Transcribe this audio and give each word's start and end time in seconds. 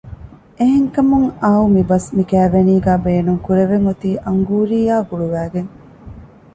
އެހެން 0.57 0.89
ކަމުން 0.95 1.27
އައު 1.41 1.65
މިބަސް 1.75 2.09
މިކައިވެނީގައި 2.17 3.01
ބޭނުންކުރެވެން 3.05 3.85
އޮތީ 3.87 4.09
އަންގޫރީއާ 4.25 4.95
ގުޅުވައިގެން 5.09 5.71